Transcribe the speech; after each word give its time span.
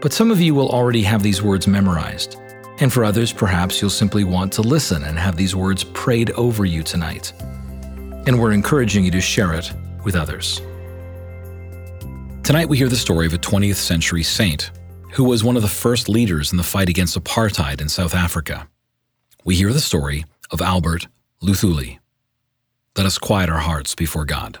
But 0.00 0.12
some 0.14 0.30
of 0.30 0.40
you 0.40 0.54
will 0.54 0.70
already 0.70 1.02
have 1.02 1.22
these 1.22 1.42
words 1.42 1.66
memorized. 1.66 2.36
And 2.78 2.90
for 2.90 3.04
others, 3.04 3.32
perhaps 3.32 3.80
you'll 3.80 3.90
simply 3.90 4.24
want 4.24 4.52
to 4.54 4.62
listen 4.62 5.04
and 5.04 5.18
have 5.18 5.36
these 5.36 5.54
words 5.54 5.84
prayed 5.84 6.30
over 6.30 6.64
you 6.64 6.82
tonight. 6.82 7.34
And 8.26 8.40
we're 8.40 8.52
encouraging 8.52 9.04
you 9.04 9.10
to 9.10 9.20
share 9.20 9.52
it 9.52 9.70
with 10.02 10.16
others. 10.16 10.62
Tonight, 12.42 12.70
we 12.70 12.78
hear 12.78 12.88
the 12.88 12.96
story 12.96 13.26
of 13.26 13.34
a 13.34 13.38
20th 13.38 13.76
century 13.76 14.22
saint 14.22 14.70
who 15.12 15.24
was 15.24 15.44
one 15.44 15.56
of 15.56 15.62
the 15.62 15.68
first 15.68 16.08
leaders 16.08 16.50
in 16.50 16.56
the 16.56 16.62
fight 16.62 16.88
against 16.88 17.22
apartheid 17.22 17.80
in 17.80 17.88
South 17.88 18.14
Africa. 18.14 18.66
We 19.44 19.56
hear 19.56 19.72
the 19.72 19.80
story 19.80 20.24
of 20.50 20.62
Albert 20.62 21.06
Luthuli. 21.42 21.98
Let 22.96 23.06
us 23.06 23.18
quiet 23.18 23.50
our 23.50 23.58
hearts 23.58 23.94
before 23.94 24.24
God. 24.24 24.60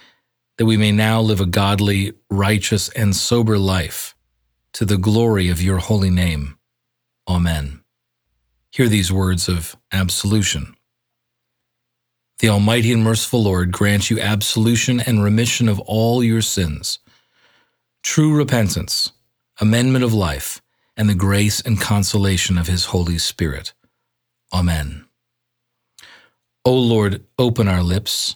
that 0.61 0.65
we 0.67 0.77
may 0.77 0.91
now 0.91 1.19
live 1.19 1.41
a 1.41 1.45
godly, 1.47 2.13
righteous, 2.29 2.87
and 2.89 3.15
sober 3.15 3.57
life 3.57 4.15
to 4.73 4.85
the 4.85 4.95
glory 4.95 5.49
of 5.49 5.59
your 5.59 5.79
holy 5.79 6.11
name. 6.11 6.55
Amen. 7.27 7.81
Hear 8.69 8.87
these 8.87 9.11
words 9.11 9.49
of 9.49 9.75
absolution. 9.91 10.75
The 12.37 12.49
Almighty 12.49 12.93
and 12.93 13.03
merciful 13.03 13.41
Lord 13.41 13.71
grant 13.71 14.11
you 14.11 14.19
absolution 14.19 14.99
and 14.99 15.23
remission 15.23 15.67
of 15.67 15.79
all 15.79 16.23
your 16.23 16.43
sins, 16.43 16.99
true 18.03 18.37
repentance, 18.37 19.13
amendment 19.59 20.03
of 20.03 20.13
life, 20.13 20.61
and 20.95 21.09
the 21.09 21.15
grace 21.15 21.59
and 21.59 21.81
consolation 21.81 22.59
of 22.59 22.67
his 22.67 22.85
Holy 22.85 23.17
Spirit. 23.17 23.73
Amen. 24.53 25.05
O 26.63 26.75
Lord, 26.75 27.23
open 27.39 27.67
our 27.67 27.81
lips 27.81 28.35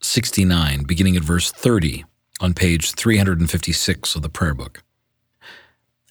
69, 0.00 0.84
beginning 0.84 1.16
at 1.16 1.22
verse 1.22 1.50
30 1.50 2.04
on 2.40 2.54
page 2.54 2.92
356 2.92 4.14
of 4.14 4.22
the 4.22 4.28
prayer 4.28 4.54
book. 4.54 4.82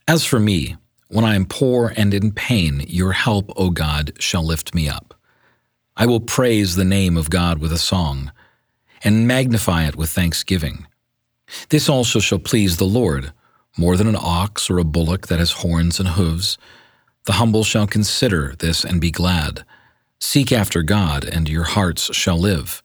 As 0.07 0.25
for 0.25 0.39
me, 0.39 0.75
when 1.09 1.23
I 1.23 1.35
am 1.35 1.45
poor 1.45 1.93
and 1.95 2.13
in 2.13 2.31
pain, 2.31 2.83
your 2.87 3.13
help, 3.13 3.51
O 3.55 3.69
God, 3.69 4.13
shall 4.19 4.43
lift 4.43 4.75
me 4.75 4.89
up. 4.89 5.13
I 5.95 6.05
will 6.05 6.19
praise 6.19 6.75
the 6.75 6.85
name 6.85 7.17
of 7.17 7.29
God 7.29 7.59
with 7.59 7.71
a 7.71 7.77
song, 7.77 8.31
and 9.03 9.27
magnify 9.27 9.87
it 9.87 9.95
with 9.95 10.09
thanksgiving. 10.09 10.85
This 11.69 11.87
also 11.87 12.19
shall 12.19 12.39
please 12.39 12.77
the 12.77 12.85
Lord, 12.85 13.31
more 13.77 13.95
than 13.95 14.07
an 14.07 14.17
ox 14.19 14.69
or 14.69 14.79
a 14.79 14.83
bullock 14.83 15.27
that 15.27 15.39
has 15.39 15.51
horns 15.51 15.99
and 15.99 16.09
hooves. 16.09 16.57
The 17.25 17.33
humble 17.33 17.63
shall 17.63 17.87
consider 17.87 18.55
this 18.59 18.83
and 18.83 18.99
be 18.99 19.11
glad. 19.11 19.65
Seek 20.19 20.51
after 20.51 20.83
God, 20.83 21.23
and 21.23 21.47
your 21.47 21.63
hearts 21.63 22.13
shall 22.13 22.37
live. 22.37 22.83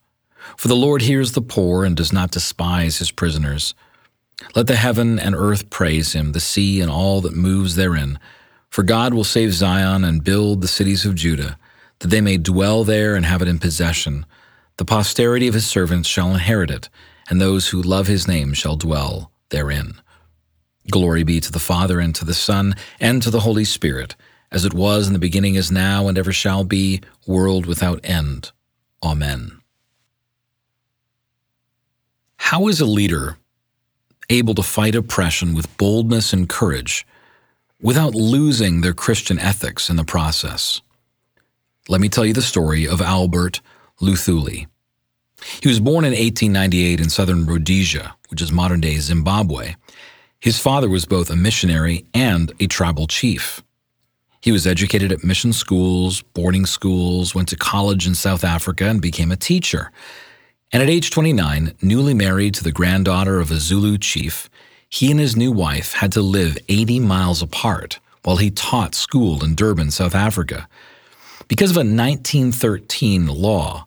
For 0.57 0.69
the 0.69 0.77
Lord 0.77 1.03
hears 1.03 1.33
the 1.33 1.43
poor 1.43 1.85
and 1.85 1.97
does 1.97 2.13
not 2.13 2.31
despise 2.31 2.99
his 2.99 3.11
prisoners. 3.11 3.75
Let 4.55 4.67
the 4.67 4.77
heaven 4.77 5.19
and 5.19 5.35
earth 5.35 5.71
praise 5.71 6.13
him, 6.13 6.33
the 6.33 6.41
sea 6.41 6.81
and 6.81 6.91
all 6.91 7.21
that 7.23 7.35
moves 7.35 7.77
therein. 7.77 8.19
For 8.71 8.83
God 8.83 9.15
will 9.15 9.25
save 9.25 9.53
Zion 9.53 10.05
and 10.05 10.25
build 10.25 10.61
the 10.61 10.69
cities 10.69 11.05
of 11.05 11.15
Judah, 11.15 11.59
that 12.01 12.09
they 12.09 12.21
may 12.21 12.39
dwell 12.39 12.85
there 12.85 13.15
and 13.15 13.25
have 13.25 13.43
it 13.43 13.49
in 13.49 13.59
possession. 13.59 14.27
The 14.79 14.85
posterity 14.85 15.47
of 15.47 15.55
his 15.55 15.67
servants 15.67 16.09
shall 16.09 16.33
inherit 16.33 16.71
it, 16.71 16.89
and 17.29 17.41
those 17.41 17.69
who 17.69 17.83
love 17.83 18.07
his 18.07 18.27
name 18.27 18.55
shall 18.55 18.77
dwell 18.77 19.31
therein. 19.51 20.01
Glory 20.91 21.23
be 21.23 21.39
to 21.41 21.53
the 21.53 21.61
Father, 21.61 22.01
and 22.01 22.15
to 22.17 22.25
the 22.25 22.35
Son, 22.35 22.75
and 22.99 23.23
to 23.23 23.31
the 23.31 23.41
Holy 23.41 23.65
Spirit, 23.65 24.17
as 24.51 24.65
it 24.65 24.75
was 24.75 25.07
in 25.07 25.13
the 25.13 25.19
beginning, 25.19 25.55
is 25.55 25.71
now, 25.71 26.09
and 26.09 26.19
ever 26.19 26.33
shall 26.33 26.65
be, 26.65 27.01
world 27.27 27.67
without 27.67 28.01
end. 28.03 28.51
Amen. 29.03 29.62
How 32.43 32.69
is 32.69 32.83
a 32.83 32.87
leader 32.87 33.39
able 34.29 34.55
to 34.57 34.63
fight 34.63 34.95
oppression 34.95 35.55
with 35.55 35.75
boldness 35.79 36.35
and 36.35 36.47
courage 36.47 37.07
without 37.81 38.15
losing 38.15 38.83
their 38.83 38.93
Christian 38.93 39.39
ethics 39.39 39.89
in 39.89 39.97
the 39.97 40.05
process? 40.05 40.83
Let 41.89 42.03
me 42.03 42.11
tell 42.11 42.27
you 42.27 42.35
the 42.35 42.43
story 42.43 42.87
of 42.87 43.01
Albert 43.01 43.63
Luthuli. 44.03 44.67
He 45.63 45.69
was 45.69 45.81
born 45.81 46.05
in 46.05 46.11
1898 46.11 47.01
in 47.01 47.09
southern 47.09 47.47
Rhodesia, 47.47 48.17
which 48.29 48.43
is 48.43 48.53
modern 48.53 48.83
day 48.83 48.99
Zimbabwe. 48.99 49.77
His 50.39 50.59
father 50.59 50.91
was 50.91 51.07
both 51.07 51.31
a 51.31 51.37
missionary 51.37 52.05
and 52.13 52.53
a 52.61 52.67
tribal 52.67 53.07
chief. 53.07 53.63
He 54.43 54.53
was 54.53 54.67
educated 54.67 55.11
at 55.11 55.25
mission 55.25 55.55
schools, 55.55 56.21
boarding 56.35 56.67
schools, 56.67 57.35
went 57.35 57.49
to 57.49 57.57
college 57.57 58.07
in 58.07 58.15
South 58.15 58.45
Africa, 58.45 58.87
and 58.87 59.01
became 59.01 59.31
a 59.31 59.37
teacher. 59.37 59.91
And 60.73 60.83
at 60.83 60.89
age 60.89 61.11
29, 61.11 61.75
newly 61.83 62.15
married 62.15 62.55
to 62.55 62.65
the 62.65 62.73
granddaughter 62.73 63.41
of 63.41 63.51
a 63.51 63.57
Zulu 63.57 63.99
chief, 63.99 64.49
he 64.89 65.11
and 65.11 65.21
his 65.21 65.37
new 65.37 65.53
wife 65.53 65.95
had 65.95 66.13
to 66.13 66.23
live 66.23 66.57
80 66.69 67.01
miles 67.01 67.43
apart 67.43 68.01
while 68.23 68.37
he 68.37 68.51
taught 68.51 68.95
school 68.95 69.45
in 69.45 69.55
Durban, 69.55 69.91
South 69.91 70.15
Africa. 70.15 70.69
Because 71.47 71.71
of 71.71 71.77
a 71.77 71.81
1913 71.81 73.27
law 73.27 73.87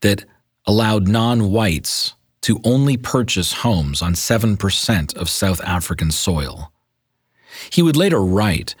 that 0.00 0.24
allowed 0.66 1.08
non 1.08 1.50
whites 1.50 2.14
to 2.42 2.60
only 2.62 2.96
purchase 2.96 3.52
homes 3.52 4.02
on 4.02 4.12
7% 4.12 5.16
of 5.16 5.28
South 5.28 5.60
African 5.62 6.10
soil. 6.10 6.72
He 7.70 7.82
would 7.82 7.96
later 7.96 8.20
write 8.20 8.74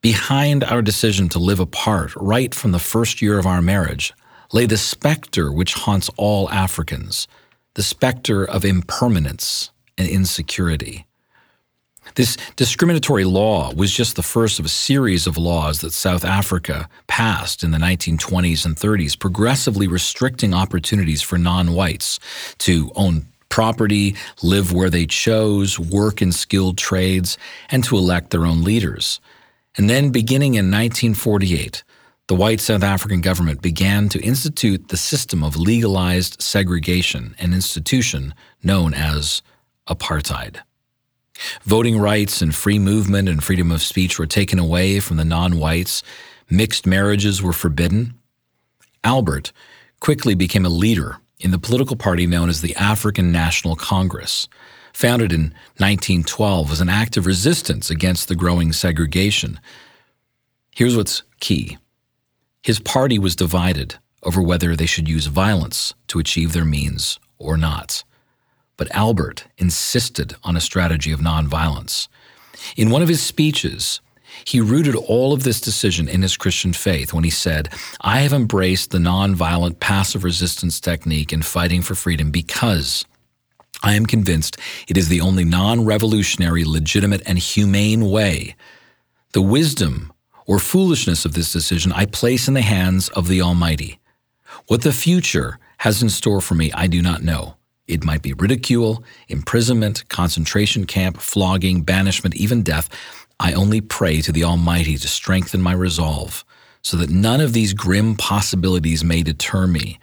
Behind 0.00 0.62
our 0.62 0.80
decision 0.80 1.28
to 1.30 1.40
live 1.40 1.58
apart 1.58 2.12
right 2.16 2.54
from 2.54 2.70
the 2.70 2.78
first 2.78 3.20
year 3.20 3.36
of 3.38 3.46
our 3.46 3.60
marriage, 3.60 4.14
lay 4.52 4.66
the 4.66 4.76
specter 4.76 5.52
which 5.52 5.74
haunts 5.74 6.10
all 6.16 6.50
Africans, 6.50 7.28
the 7.74 7.82
specter 7.82 8.44
of 8.44 8.64
impermanence 8.64 9.70
and 9.96 10.08
insecurity. 10.08 11.06
This 12.14 12.36
discriminatory 12.56 13.24
law 13.24 13.72
was 13.74 13.92
just 13.92 14.16
the 14.16 14.22
first 14.22 14.58
of 14.58 14.64
a 14.64 14.70
series 14.70 15.26
of 15.26 15.36
laws 15.36 15.80
that 15.80 15.92
South 15.92 16.24
Africa 16.24 16.88
passed 17.06 17.62
in 17.62 17.70
the 17.70 17.78
1920s 17.78 18.64
and 18.64 18.76
30s, 18.76 19.18
progressively 19.18 19.86
restricting 19.86 20.54
opportunities 20.54 21.22
for 21.22 21.38
non 21.38 21.72
whites 21.74 22.18
to 22.58 22.90
own 22.96 23.26
property, 23.48 24.14
live 24.42 24.72
where 24.72 24.90
they 24.90 25.06
chose, 25.06 25.78
work 25.78 26.22
in 26.22 26.32
skilled 26.32 26.78
trades, 26.78 27.38
and 27.70 27.84
to 27.84 27.96
elect 27.96 28.30
their 28.30 28.46
own 28.46 28.62
leaders. 28.62 29.20
And 29.76 29.88
then, 29.88 30.10
beginning 30.10 30.54
in 30.54 30.70
1948, 30.70 31.84
the 32.28 32.34
white 32.34 32.60
South 32.60 32.82
African 32.82 33.22
government 33.22 33.62
began 33.62 34.10
to 34.10 34.20
institute 34.20 34.88
the 34.88 34.98
system 34.98 35.42
of 35.42 35.56
legalized 35.56 36.40
segregation, 36.42 37.34
an 37.38 37.54
institution 37.54 38.34
known 38.62 38.92
as 38.92 39.40
apartheid. 39.88 40.58
Voting 41.62 41.98
rights 41.98 42.42
and 42.42 42.54
free 42.54 42.78
movement 42.78 43.30
and 43.30 43.42
freedom 43.42 43.72
of 43.72 43.80
speech 43.80 44.18
were 44.18 44.26
taken 44.26 44.58
away 44.58 45.00
from 45.00 45.16
the 45.16 45.24
non 45.24 45.58
whites. 45.58 46.02
Mixed 46.50 46.86
marriages 46.86 47.42
were 47.42 47.52
forbidden. 47.52 48.18
Albert 49.02 49.52
quickly 50.00 50.34
became 50.34 50.66
a 50.66 50.70
leader 50.70 51.16
in 51.40 51.50
the 51.50 51.58
political 51.58 51.96
party 51.96 52.26
known 52.26 52.50
as 52.50 52.60
the 52.60 52.76
African 52.76 53.32
National 53.32 53.74
Congress. 53.74 54.48
Founded 54.92 55.32
in 55.32 55.54
1912 55.78 56.72
as 56.72 56.80
an 56.80 56.88
act 56.88 57.16
of 57.16 57.24
resistance 57.24 57.88
against 57.88 58.28
the 58.28 58.34
growing 58.34 58.72
segregation. 58.72 59.60
Here's 60.72 60.96
what's 60.96 61.22
key 61.40 61.78
his 62.68 62.78
party 62.80 63.18
was 63.18 63.34
divided 63.34 63.96
over 64.22 64.40
whether 64.42 64.76
they 64.76 64.86
should 64.86 65.08
use 65.08 65.26
violence 65.26 65.94
to 66.06 66.18
achieve 66.18 66.52
their 66.52 66.64
means 66.64 67.18
or 67.38 67.56
not 67.56 68.04
but 68.78 68.94
Albert 68.94 69.44
insisted 69.58 70.36
on 70.42 70.56
a 70.56 70.60
strategy 70.60 71.12
of 71.12 71.20
nonviolence. 71.20 72.08
In 72.76 72.90
one 72.90 73.02
of 73.02 73.08
his 73.08 73.20
speeches, 73.20 74.00
he 74.44 74.60
rooted 74.60 74.94
all 74.94 75.32
of 75.32 75.42
this 75.42 75.60
decision 75.60 76.08
in 76.08 76.22
his 76.22 76.36
Christian 76.36 76.72
faith 76.72 77.12
when 77.12 77.24
he 77.24 77.30
said, 77.30 77.70
I 78.00 78.20
have 78.20 78.32
embraced 78.32 78.92
the 78.92 78.98
nonviolent 78.98 79.80
passive 79.80 80.24
resistance 80.24 80.80
technique 80.80 81.32
in 81.32 81.42
fighting 81.42 81.82
for 81.82 81.96
freedom 81.96 82.30
because 82.30 83.04
I 83.82 83.94
am 83.94 84.06
convinced 84.06 84.58
it 84.86 84.96
is 84.96 85.08
the 85.08 85.20
only 85.20 85.44
non 85.44 85.84
revolutionary, 85.84 86.64
legitimate, 86.64 87.22
and 87.26 87.38
humane 87.38 88.08
way. 88.08 88.54
The 89.32 89.42
wisdom 89.42 90.12
or 90.48 90.58
foolishness 90.58 91.24
of 91.24 91.34
this 91.34 91.52
decision 91.52 91.92
I 91.92 92.06
place 92.06 92.48
in 92.48 92.54
the 92.54 92.62
hands 92.62 93.08
of 93.10 93.28
the 93.28 93.40
Almighty. 93.40 94.00
What 94.66 94.82
the 94.82 94.92
future 94.92 95.60
has 95.78 96.02
in 96.02 96.08
store 96.08 96.40
for 96.40 96.54
me, 96.56 96.72
I 96.72 96.88
do 96.88 97.00
not 97.00 97.22
know. 97.22 97.54
It 97.86 98.02
might 98.02 98.22
be 98.22 98.32
ridicule, 98.32 99.04
imprisonment, 99.28 100.08
concentration 100.08 100.86
camp, 100.86 101.18
flogging, 101.18 101.82
banishment, 101.82 102.34
even 102.34 102.62
death. 102.62 102.88
I 103.38 103.52
only 103.52 103.80
pray 103.80 104.20
to 104.22 104.32
the 104.32 104.44
Almighty 104.44 104.96
to 104.96 105.06
strengthen 105.06 105.62
my 105.62 105.72
resolve, 105.72 106.44
so 106.82 106.96
that 106.96 107.10
none 107.10 107.40
of 107.40 107.52
these 107.52 107.74
grim 107.74 108.16
possibilities 108.16 109.04
may 109.04 109.22
deter 109.22 109.66
me. 109.66 110.00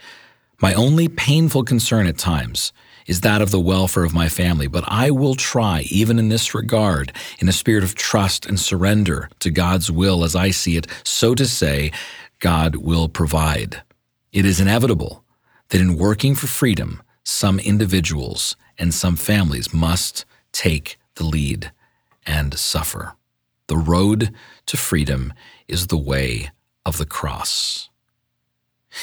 My 0.62 0.74
only 0.74 1.07
painful 1.07 1.63
concern 1.63 2.07
at 2.07 2.18
times 2.18 2.71
is 3.06 3.22
that 3.22 3.42
of 3.42 3.52
the 3.52 3.60
welfare 3.60 4.04
of 4.04 4.13
my 4.13 4.30
family, 4.30 4.68
but 4.68 4.84
I 4.88 5.12
will 5.12 5.36
try, 5.36 5.81
even 5.90 6.18
in 6.19 6.30
this 6.30 6.56
regard, 6.56 7.12
in 7.40 7.48
a 7.48 7.54
spirit 7.54 7.84
of 7.84 7.96
trust 7.96 8.46
and 8.46 8.60
surrender 8.60 9.30
to 9.40 9.52
God's 9.52 9.92
will 9.92 10.24
as 10.24 10.36
I 10.36 10.52
see 10.52 10.78
it, 10.78 10.88
so 11.04 11.36
to 11.36 11.46
say, 11.46 11.92
God 12.40 12.75
will 12.75 13.07
provide. 13.07 13.81
It 14.31 14.46
is 14.46 14.60
inevitable 14.60 15.24
that 15.69 15.81
in 15.81 15.98
working 15.98 16.36
for 16.36 16.48
freedom, 16.48 17.02
some 17.24 17.60
individuals 17.60 18.56
and 18.78 18.94
some 18.94 19.16
families 19.16 19.74
must 19.74 20.25
take 20.51 20.98
the 21.16 21.24
lead 21.24 21.72
and 22.25 22.58
suffer. 22.58 23.16
The 23.68 23.78
road 23.78 24.31
to 24.68 24.78
freedom 24.78 25.34
is 25.68 25.88
the 25.88 25.98
way 25.98 26.51
of 26.86 26.98
the 26.98 27.06
cross. 27.06 27.90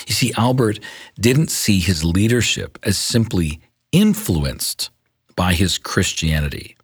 You 0.06 0.14
see, 0.14 0.32
Albert 0.37 0.78
didn't 1.19 1.50
see 1.50 1.81
his 1.81 2.05
leadership 2.05 2.78
as 2.82 2.96
simply 2.96 3.60
influenced 3.92 4.90
by 5.36 5.54
his 5.54 5.78
Christianity. 5.78 6.76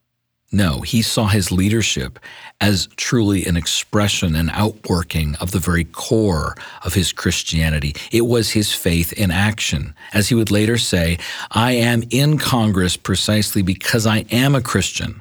No, 0.50 0.80
he 0.80 1.02
saw 1.02 1.26
his 1.26 1.52
leadership 1.52 2.18
as 2.58 2.88
truly 2.96 3.44
an 3.44 3.56
expression 3.56 4.34
and 4.34 4.50
outworking 4.54 5.34
of 5.36 5.50
the 5.50 5.58
very 5.58 5.84
core 5.84 6.54
of 6.84 6.94
his 6.94 7.12
Christianity. 7.12 7.94
It 8.10 8.22
was 8.22 8.50
his 8.50 8.72
faith 8.72 9.12
in 9.12 9.30
action. 9.30 9.94
As 10.14 10.28
he 10.28 10.34
would 10.34 10.50
later 10.50 10.78
say, 10.78 11.18
I 11.50 11.72
am 11.72 12.02
in 12.10 12.38
Congress 12.38 12.96
precisely 12.96 13.60
because 13.60 14.06
I 14.06 14.24
am 14.30 14.54
a 14.54 14.62
Christian. 14.62 15.20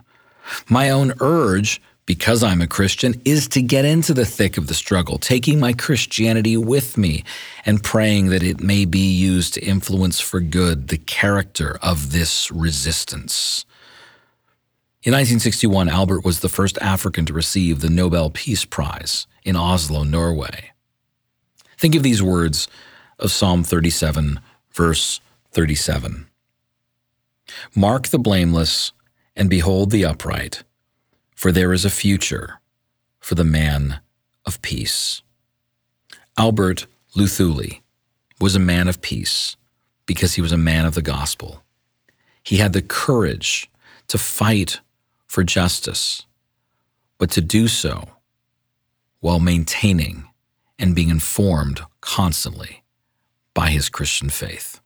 My 0.69 0.89
own 0.89 1.11
urge, 1.19 1.81
because 2.07 2.41
I'm 2.41 2.61
a 2.61 2.67
Christian, 2.67 3.21
is 3.25 3.47
to 3.49 3.61
get 3.61 3.85
into 3.85 4.13
the 4.13 4.25
thick 4.25 4.57
of 4.57 4.67
the 4.67 4.73
struggle, 4.73 5.19
taking 5.19 5.59
my 5.59 5.73
Christianity 5.73 6.57
with 6.57 6.97
me 6.97 7.23
and 7.65 7.83
praying 7.83 8.27
that 8.29 8.41
it 8.41 8.61
may 8.61 8.85
be 8.85 9.13
used 9.13 9.53
to 9.53 9.63
influence 9.63 10.19
for 10.19 10.39
good 10.39 10.87
the 10.87 10.97
character 10.97 11.77
of 11.83 12.13
this 12.13 12.49
resistance. 12.49 13.65
In 15.03 15.11
1961, 15.11 15.89
Albert 15.89 16.23
was 16.23 16.39
the 16.39 16.49
first 16.49 16.77
African 16.79 17.25
to 17.25 17.33
receive 17.33 17.81
the 17.81 17.89
Nobel 17.89 18.29
Peace 18.29 18.63
Prize 18.63 19.27
in 19.43 19.57
Oslo, 19.57 20.03
Norway. 20.03 20.71
Think 21.77 21.93
of 21.93 22.03
these 22.03 22.23
words 22.23 22.69
of 23.19 23.31
Psalm 23.31 23.63
37, 23.63 24.39
verse 24.71 25.19
37 25.51 26.27
Mark 27.75 28.07
the 28.07 28.19
blameless 28.19 28.93
and 29.35 29.49
behold 29.49 29.91
the 29.91 30.05
upright, 30.05 30.63
for 31.37 31.51
there 31.51 31.71
is 31.71 31.85
a 31.85 31.89
future 31.89 32.59
for 33.19 33.35
the 33.35 33.43
man 33.43 34.01
of 34.43 34.59
peace. 34.63 35.21
Albert 36.35 36.87
Luthuli 37.15 37.81
was 38.41 38.55
a 38.55 38.59
man 38.59 38.87
of 38.87 39.01
peace 39.01 39.55
because 40.07 40.33
he 40.33 40.41
was 40.41 40.51
a 40.51 40.57
man 40.57 40.85
of 40.85 40.95
the 40.95 41.01
gospel. 41.01 41.63
He 42.43 42.57
had 42.57 42.73
the 42.73 42.81
courage 42.81 43.69
to 44.07 44.17
fight 44.17 44.81
for 45.27 45.43
justice, 45.43 46.25
but 47.19 47.29
to 47.31 47.41
do 47.41 47.67
so 47.67 48.09
while 49.19 49.39
maintaining 49.39 50.27
and 50.79 50.95
being 50.95 51.09
informed 51.09 51.81
constantly 52.01 52.83
by 53.53 53.69
his 53.69 53.89
Christian 53.89 54.29
faith. 54.29 54.81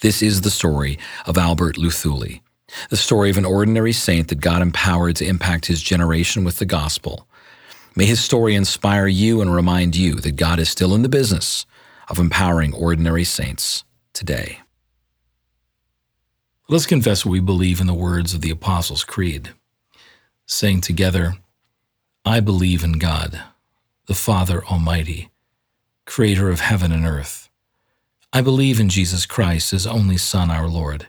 This 0.00 0.20
is 0.20 0.40
the 0.40 0.50
story 0.50 0.98
of 1.26 1.38
Albert 1.38 1.76
Luthuli, 1.76 2.40
the 2.88 2.96
story 2.96 3.30
of 3.30 3.38
an 3.38 3.44
ordinary 3.44 3.92
saint 3.92 4.28
that 4.28 4.40
God 4.40 4.62
empowered 4.62 5.16
to 5.16 5.26
impact 5.26 5.66
his 5.66 5.82
generation 5.82 6.44
with 6.44 6.58
the 6.58 6.64
gospel. 6.64 7.26
May 7.96 8.06
his 8.06 8.22
story 8.22 8.54
inspire 8.54 9.06
you 9.06 9.40
and 9.40 9.54
remind 9.54 9.96
you 9.96 10.14
that 10.16 10.36
God 10.36 10.58
is 10.58 10.68
still 10.68 10.94
in 10.94 11.02
the 11.02 11.08
business 11.08 11.66
of 12.08 12.18
empowering 12.18 12.72
ordinary 12.72 13.24
saints 13.24 13.84
today. 14.12 14.60
Let's 16.68 16.86
confess 16.86 17.24
what 17.24 17.32
we 17.32 17.40
believe 17.40 17.80
in 17.80 17.88
the 17.88 17.94
words 17.94 18.32
of 18.32 18.42
the 18.42 18.50
Apostles' 18.50 19.02
Creed, 19.02 19.50
saying 20.46 20.82
together, 20.82 21.34
I 22.24 22.40
believe 22.40 22.84
in 22.84 22.92
God, 22.92 23.42
the 24.06 24.14
Father 24.14 24.64
Almighty, 24.64 25.30
creator 26.04 26.48
of 26.48 26.60
heaven 26.60 26.92
and 26.92 27.06
earth. 27.06 27.48
I 28.32 28.40
believe 28.40 28.78
in 28.78 28.88
Jesus 28.88 29.26
Christ, 29.26 29.72
his 29.72 29.86
only 29.86 30.16
Son, 30.16 30.50
our 30.50 30.68
Lord. 30.68 31.08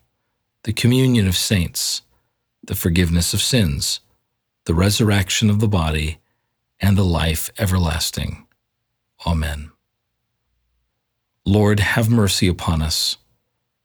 the 0.63 0.73
communion 0.73 1.27
of 1.27 1.35
saints, 1.35 2.03
the 2.63 2.75
forgiveness 2.75 3.33
of 3.33 3.41
sins, 3.41 3.99
the 4.65 4.73
resurrection 4.73 5.49
of 5.49 5.59
the 5.59 5.67
body, 5.67 6.19
and 6.79 6.97
the 6.97 7.05
life 7.05 7.49
everlasting. 7.57 8.45
Amen. 9.25 9.71
Lord, 11.45 11.79
have 11.79 12.09
mercy 12.09 12.47
upon 12.47 12.81
us. 12.81 13.17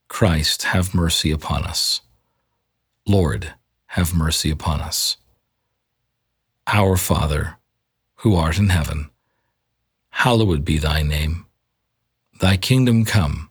Christ, 0.08 0.64
have 0.64 0.94
mercy 0.94 1.30
upon 1.30 1.64
us. 1.64 2.02
Lord, 3.06 3.54
have 3.88 4.14
mercy 4.14 4.50
upon 4.50 4.80
us. 4.80 5.16
Our 6.66 6.96
Father, 6.96 7.56
who 8.16 8.34
art 8.34 8.58
in 8.58 8.68
heaven, 8.68 9.10
hallowed 10.10 10.64
be 10.64 10.78
thy 10.78 11.02
name. 11.02 11.46
Thy 12.40 12.58
kingdom 12.58 13.06
come, 13.06 13.50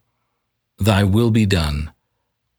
thy 0.78 1.04
will 1.04 1.32
be 1.32 1.48
done, 1.48 1.92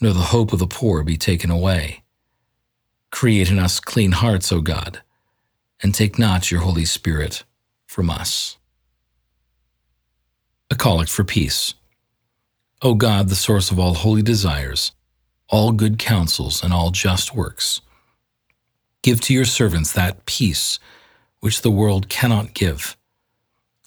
nor 0.00 0.12
the 0.12 0.20
hope 0.20 0.52
of 0.52 0.58
the 0.58 0.66
poor 0.66 1.02
be 1.02 1.16
taken 1.16 1.50
away. 1.50 2.02
Create 3.10 3.50
in 3.50 3.58
us 3.58 3.80
clean 3.80 4.12
hearts, 4.12 4.52
O 4.52 4.60
God 4.60 5.00
and 5.82 5.94
take 5.94 6.18
not 6.18 6.50
your 6.50 6.60
Holy 6.60 6.84
Spirit 6.84 7.44
from 7.86 8.10
us. 8.10 8.56
A 10.70 10.74
Collect 10.74 11.10
for 11.10 11.24
Peace. 11.24 11.74
O 12.82 12.94
God, 12.94 13.28
the 13.28 13.34
source 13.34 13.70
of 13.70 13.78
all 13.78 13.94
holy 13.94 14.22
desires, 14.22 14.92
all 15.48 15.72
good 15.72 15.98
counsels, 15.98 16.62
and 16.62 16.72
all 16.72 16.90
just 16.90 17.34
works, 17.34 17.80
give 19.02 19.20
to 19.22 19.34
your 19.34 19.44
servants 19.44 19.92
that 19.92 20.24
peace 20.26 20.78
which 21.40 21.62
the 21.62 21.70
world 21.70 22.08
cannot 22.08 22.54
give, 22.54 22.96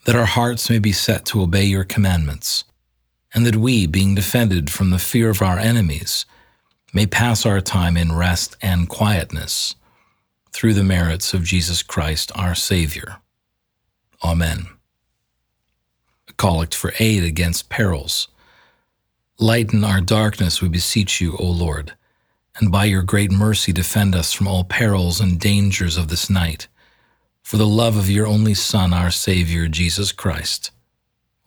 that 0.06 0.16
our 0.16 0.26
hearts 0.26 0.70
may 0.70 0.80
be 0.80 0.92
set 0.92 1.26
to 1.26 1.42
obey 1.42 1.64
your 1.64 1.84
commandments, 1.84 2.66
and 3.34 3.46
that 3.46 3.56
we, 3.56 3.88
being 3.88 4.16
defended 4.16 4.70
from 4.70 4.90
the 4.92 5.00
fear 5.00 5.30
of 5.30 5.42
our 5.42 5.58
enemies, 5.58 6.26
may 6.94 7.08
pass 7.08 7.46
our 7.46 7.60
time 7.60 7.98
in 7.98 8.16
rest 8.16 8.56
and 8.62 8.88
quietness 8.88 9.76
through 10.52 10.76
the 10.76 10.84
merits 10.84 11.34
of 11.34 11.44
Jesus 11.44 11.82
Christ 11.82 12.32
our 12.36 12.54
Savior. 12.54 13.18
Amen. 14.24 14.68
A 16.30 16.34
collect 16.34 16.76
for 16.76 16.94
aid 17.00 17.24
against 17.24 17.70
perils. 17.70 18.28
Lighten 19.40 19.84
our 19.84 20.00
darkness, 20.00 20.62
we 20.62 20.70
beseech 20.70 21.20
you, 21.20 21.36
O 21.38 21.46
Lord, 21.46 21.94
and 22.60 22.72
by 22.72 22.86
your 22.86 23.02
great 23.02 23.32
mercy 23.32 23.74
defend 23.74 24.14
us 24.14 24.32
from 24.32 24.48
all 24.48 24.64
perils 24.64 25.20
and 25.20 25.40
dangers 25.40 25.98
of 25.98 26.08
this 26.08 26.30
night, 26.30 26.68
for 27.42 27.58
the 27.58 27.68
love 27.68 27.98
of 27.98 28.10
your 28.10 28.28
only 28.28 28.54
Son, 28.54 28.94
our 28.94 29.10
Savior, 29.10 29.68
Jesus 29.68 30.12
Christ. 30.12 30.70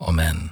Amen. 0.01 0.51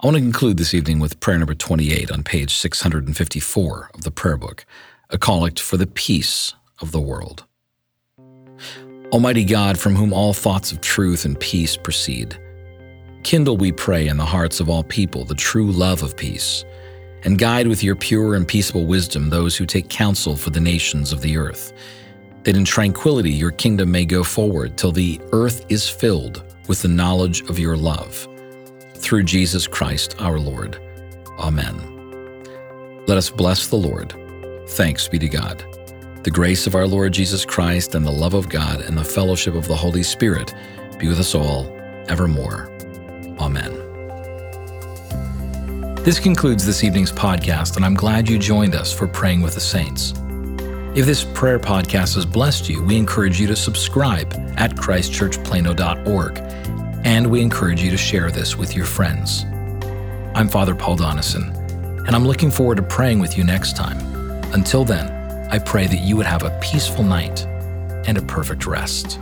I 0.00 0.06
want 0.06 0.16
to 0.16 0.20
conclude 0.20 0.58
this 0.58 0.74
evening 0.74 1.00
with 1.00 1.18
prayer 1.18 1.38
number 1.38 1.56
28 1.56 2.12
on 2.12 2.22
page 2.22 2.54
654 2.54 3.90
of 3.94 4.04
the 4.04 4.12
prayer 4.12 4.36
book, 4.36 4.64
a 5.10 5.18
collect 5.18 5.58
for 5.58 5.76
the 5.76 5.88
peace 5.88 6.54
of 6.80 6.92
the 6.92 7.00
world. 7.00 7.46
Almighty 9.10 9.44
God, 9.44 9.76
from 9.76 9.96
whom 9.96 10.12
all 10.12 10.32
thoughts 10.32 10.70
of 10.70 10.80
truth 10.80 11.24
and 11.24 11.40
peace 11.40 11.76
proceed, 11.76 12.40
kindle, 13.24 13.56
we 13.56 13.72
pray, 13.72 14.06
in 14.06 14.18
the 14.18 14.24
hearts 14.24 14.60
of 14.60 14.70
all 14.70 14.84
people 14.84 15.24
the 15.24 15.34
true 15.34 15.72
love 15.72 16.04
of 16.04 16.16
peace, 16.16 16.64
and 17.24 17.36
guide 17.36 17.66
with 17.66 17.82
your 17.82 17.96
pure 17.96 18.36
and 18.36 18.46
peaceable 18.46 18.86
wisdom 18.86 19.28
those 19.28 19.56
who 19.56 19.66
take 19.66 19.88
counsel 19.88 20.36
for 20.36 20.50
the 20.50 20.60
nations 20.60 21.12
of 21.12 21.22
the 21.22 21.36
earth, 21.36 21.72
that 22.44 22.56
in 22.56 22.64
tranquility 22.64 23.32
your 23.32 23.50
kingdom 23.50 23.90
may 23.90 24.04
go 24.04 24.22
forward 24.22 24.78
till 24.78 24.92
the 24.92 25.20
earth 25.32 25.66
is 25.68 25.88
filled 25.88 26.44
with 26.68 26.82
the 26.82 26.86
knowledge 26.86 27.40
of 27.50 27.58
your 27.58 27.76
love 27.76 28.28
through 29.08 29.22
Jesus 29.22 29.66
Christ 29.66 30.16
our 30.18 30.38
Lord. 30.38 30.78
Amen. 31.38 32.44
Let 33.06 33.16
us 33.16 33.30
bless 33.30 33.68
the 33.68 33.76
Lord. 33.76 34.14
Thanks 34.72 35.08
be 35.08 35.18
to 35.18 35.30
God. 35.30 35.64
The 36.24 36.30
grace 36.30 36.66
of 36.66 36.74
our 36.74 36.86
Lord 36.86 37.14
Jesus 37.14 37.46
Christ 37.46 37.94
and 37.94 38.04
the 38.04 38.10
love 38.10 38.34
of 38.34 38.50
God 38.50 38.82
and 38.82 38.98
the 38.98 39.04
fellowship 39.04 39.54
of 39.54 39.66
the 39.66 39.74
Holy 39.74 40.02
Spirit 40.02 40.52
be 40.98 41.08
with 41.08 41.18
us 41.18 41.34
all 41.34 41.74
evermore. 42.06 42.70
Amen. 43.40 43.72
This 46.04 46.20
concludes 46.20 46.66
this 46.66 46.84
evening's 46.84 47.12
podcast, 47.12 47.76
and 47.76 47.86
I'm 47.86 47.94
glad 47.94 48.28
you 48.28 48.38
joined 48.38 48.74
us 48.74 48.92
for 48.92 49.06
Praying 49.06 49.40
with 49.40 49.54
the 49.54 49.60
Saints. 49.60 50.12
If 50.94 51.06
this 51.06 51.24
prayer 51.24 51.58
podcast 51.58 52.14
has 52.16 52.26
blessed 52.26 52.68
you, 52.68 52.82
we 52.82 52.98
encourage 52.98 53.40
you 53.40 53.46
to 53.46 53.56
subscribe 53.56 54.34
at 54.58 54.72
christchurchplano.org 54.72 56.77
and 57.08 57.26
we 57.26 57.40
encourage 57.40 57.82
you 57.82 57.90
to 57.90 57.96
share 57.96 58.30
this 58.30 58.54
with 58.54 58.76
your 58.76 58.84
friends. 58.84 59.46
I'm 60.34 60.46
Father 60.46 60.74
Paul 60.74 60.98
Donison, 60.98 61.54
and 62.06 62.14
I'm 62.14 62.26
looking 62.26 62.50
forward 62.50 62.76
to 62.76 62.82
praying 62.82 63.18
with 63.18 63.38
you 63.38 63.44
next 63.44 63.76
time. 63.76 63.96
Until 64.52 64.84
then, 64.84 65.08
I 65.50 65.58
pray 65.58 65.86
that 65.86 66.00
you 66.00 66.18
would 66.18 66.26
have 66.26 66.42
a 66.42 66.50
peaceful 66.60 67.04
night 67.04 67.46
and 68.06 68.18
a 68.18 68.22
perfect 68.22 68.66
rest. 68.66 69.18